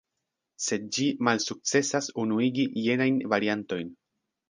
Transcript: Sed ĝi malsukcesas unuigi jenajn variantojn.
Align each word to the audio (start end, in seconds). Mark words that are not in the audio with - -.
Sed 0.67 0.87
ĝi 0.97 1.05
malsukcesas 1.27 2.09
unuigi 2.25 2.69
jenajn 2.89 3.25
variantojn. 3.37 3.97